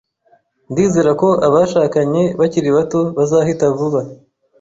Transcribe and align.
Ndizera 0.71 1.11
ko 1.21 1.29
abashakanye 1.47 2.23
bakiri 2.39 2.69
bato 2.77 3.01
bazahita 3.17 3.65
vuba. 3.77 3.99